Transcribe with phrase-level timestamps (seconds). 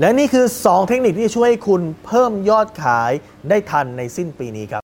[0.00, 3.12] และนี่คือ 2 เทคนิคที่จะช่วยให้คุณเพิ่มยอดขาย
[3.48, 4.82] ได้ทันในสิ้นปีนี้ครับ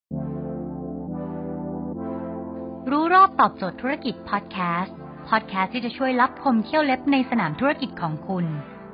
[2.91, 4.97] รู้รอบตอบโจทย์ธุรกิจพอดแคสต์
[5.29, 8.45] พอดแคสต์ที่จะช่วยรับพมเที่ยวเล็บในสนามธุรกิจของคุณ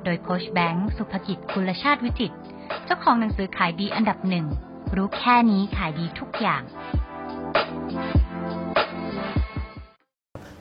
[0.03, 2.37] โดยโคชแบงค์สุภกิจคุณชาติวิจิตร
[2.85, 4.45] เจ้าของหนังสือขายดีอันดับหนึ่ง
[4.95, 6.61] รู้แค่นี้ขายดีทุกอย่าง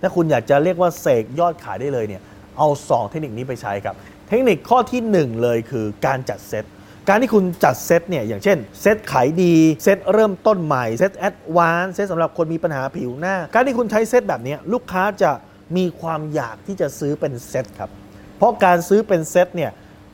[0.00, 2.22] ถ้าคุณอยากจะเรียกว่าเสกยอดขายได้เลยเนี่ย
[2.58, 3.94] เอา 2 เทคนิคนี้ไปใช้ครับ
[4.28, 6.64] เทคนิคข้อที่ 1 เลยคือการจัดเซต
[7.08, 15.30] การที่คุณจัดเซตเนี่ยอย่างเช่นเซตขายดีเซตเริ่มต้นใหม่เซต advance เซตสำหรับคนมีปัญหาผิวหน้า การที่คุณใช้เซตแบบนี้ลูกค้าจะ
[15.76, 17.90] มีความอยากที่จะซื้อเป็นเซตครับ
[18.38, 19.70] เพราะการซื้อเป็นเซตเนี่ย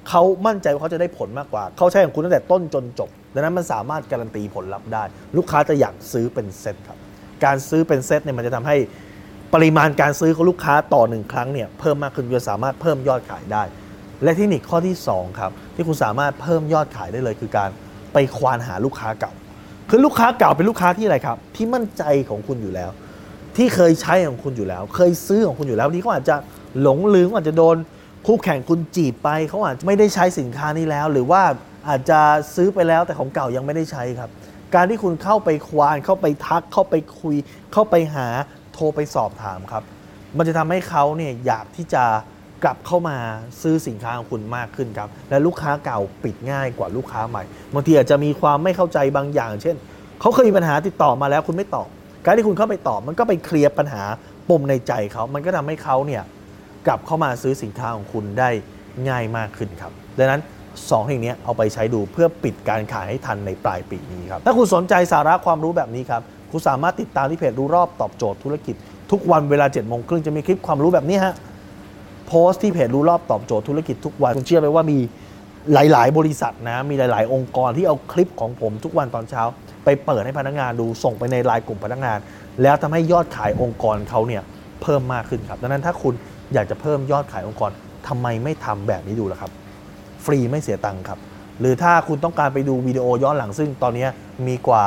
[0.08, 5.04] เขามั่นใจว่าเขาจะได้ผลมากกว่า เขาใช้ของคุณตั้งแต่ต้นจนจบ ดังนั้นมันสามารถการันตีผลลัพธ์ได้
[5.36, 6.98] ลูกค้าจะอยากซื้อเป็นเซตครับ
[7.44, 8.76] การซื้อเป็นเซตเนี่ยมันจะทำให้
[9.54, 13.62] ปริมาณการซื้อของลูกค้าต่อหนึ่งครั้งเนี่ยเพิ่มมากขึ้นจะสามารถเพิ่มยอดขายได้
[14.22, 17.70] และเทคนิคข้อที่2ครับที่คุณสามารถเพิ่มยอดขายได้เลยคือการ
[18.12, 19.32] ไปควานหาลูกค้าเก่า
[19.90, 22.90] คือลูกค้าเก่าเป็นลูกค้าที่อะไรครับ ที่มั่นใจของคุณอยู่แล้ว
[23.56, 26.36] ที่เคยใช้ของคุณอยู่แล้ว เคยซื้อของคุณอยู่แล้วนี่เขาอาจจะ
[26.80, 27.76] หลงลืมอาจจะโดน
[28.26, 31.42] คู่แข่งคุณจีบไปเขาอาจจะไม่ได้ใช้สินค้านี้แล้ว หรือว่า
[31.88, 32.20] อาจจะ
[32.54, 34.30] ซื้อไปแล้วแต่ของเก่ายังไม่ได้ใช้ครับ
[34.74, 37.36] การที่คุณเข้าไปควานเข้าไปทักเข้าไปคุย
[37.72, 38.28] เข้าไปหา
[38.74, 39.82] โทรไปสอบถามครับ
[40.38, 42.04] มันจะทำให้เขาเนี่ยอยากที่จะ
[42.64, 43.16] กลับเข้ามา
[43.62, 47.42] ซื้อสินค้าของคุณมากขึ้นครับ และลูกค้าเก่าปิดง่ายกว่าลูกค้าใหม่
[47.74, 49.76] บางทีอาจจะมีความไม่เข้าใจบางอย่าง เช่น
[50.20, 51.88] เขาเคยมีปัญหาติดต่อมาแล้วคุณไม่ตอบ
[52.24, 54.02] การที่คุณเข้าไปตอบมันก็ไปเคลียร์ปัญหา
[54.48, 56.22] ปมในใจเขา มันก็ทำให้เขาเนี่ย
[56.86, 58.50] กลับเข้ามาซื้อสินค้าของคุณได้
[59.08, 68.74] ง่ายมากขึ้นครับ ดังนั้น2องอย่างนี้เอาไปใช้ดูเพื่อปิดการขายให้ทันในปลายปีนี้ครับ ถ้าคุณสนใจสาระความรู้แบบนี้ครับ คุณสามารถติดตามที่เพจรู้รอบตอบโจทย์ธุรกิจ
[69.10, 71.34] ทุกวันเวลา7จ็ดโมงครึ่งจะมีคลิปความรู้แบบนี้ฮะ
[72.26, 74.98] โพสต์ที่เพจรู้รอบตอบโจทย์ธุรกิจทุกวันคุณเชื่อไหมว่ามี
[75.72, 79.42] หลาย ๆ บริษัทนะมีหลาย ๆ องค์กรที่เอาคลิปของผมทุกวันตอนเช้า
[79.84, 82.18] ไปเปิดให้พนักงานดูส่งไปในไลน์กลุ่มพนักงาน
[82.62, 84.42] แล้วทำให้ยอดขายองค์กรเขาเนี่ย
[84.82, 86.14] เพิ่มมากขึ้นครับดังนั้นถ้าคุณ
[86.54, 87.70] อยากจะเพิ่มยอดขายองค์กร
[88.08, 89.50] ทำไมไม่ทำแบบนี้ดูล่ะครับ
[90.24, 91.18] ฟรีไม่เสียตังค์ครับ
[91.60, 94.06] หรือถ้าคุณต้องการไปดูวิดีโอย้อนหลังซึ่งตอนนี้
[94.46, 94.84] มีกว่า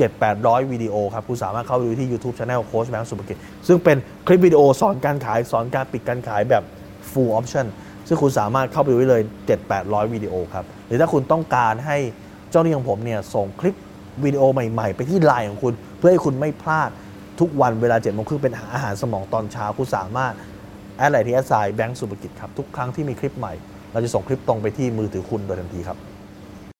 [0.00, 3.36] 7-800 วิดีโอครับ คุณสามารถเข้าไปดูที่ YouTube Channel โค้ชแบงค์สุภกิจ
[3.66, 3.96] ซึ่งเป็น
[4.26, 6.62] คลิปวิดีโอสอนการขายสอนการปิดการขายแบบ
[7.10, 7.66] full option
[8.08, 9.22] ซึ่งคุณสามารถเข้าไปดูได้เลย
[9.68, 11.96] 7-800 วิดีโอครับ หรือถ้าคุณต้องการให้
[12.50, 13.74] เจ้าหน้าที่ของผมเนี่ยส่งคลิป
[14.24, 16.90] วิดีโอใหม่ ๆ ไปที่ไลน์ของคุณ เพื่อให้คุณไม่พลาด
[17.40, 20.32] ทุกวันเวลา7โมงครึ่งเป็นอาหารสมองตอนเช้าคุณสามารถ
[20.96, 23.52] แอดไลน์ที่ at sign แบงค์สุภกิจครับทุกครั้งที่มีคลิปใหม่
[23.92, 25.98] เราจะส่งคลิปตรงไปที่มือถือคุณโดยทันทีครับ